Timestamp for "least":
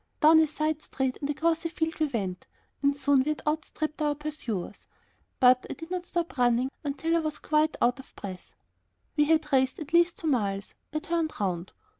9.93-10.17